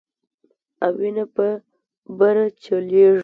او 0.85 0.91
وينه 0.99 1.25
به 1.35 1.49
بره 2.17 2.45
چليږي 2.63 3.19